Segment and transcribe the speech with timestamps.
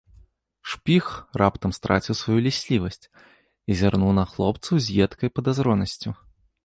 [0.71, 1.05] Шпіг
[1.41, 6.09] раптам страціў сваю ліслівасць і зірнуў на хлопцаў з едкай падазронасцю.